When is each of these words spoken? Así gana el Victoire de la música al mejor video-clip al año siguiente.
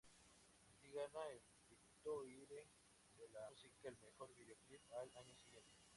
Así 0.73 0.89
gana 0.91 1.27
el 1.29 1.43
Victoire 1.69 2.47
de 3.13 3.29
la 3.29 3.47
música 3.51 3.87
al 3.89 3.95
mejor 3.97 4.33
video-clip 4.33 4.81
al 4.93 5.11
año 5.15 5.35
siguiente. 5.37 5.79